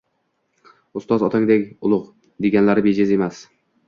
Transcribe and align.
Ustoz 1.01 1.19
otangdan 1.27 1.65
ulug’, 1.89 2.07
deganlari 2.47 2.85
bejiz 2.89 3.13
emas. 3.19 3.43